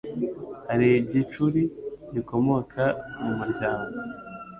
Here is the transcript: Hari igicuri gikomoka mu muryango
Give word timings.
Hari 0.69 0.87
igicuri 1.01 1.61
gikomoka 2.13 2.83
mu 3.21 3.31
muryango 3.39 3.97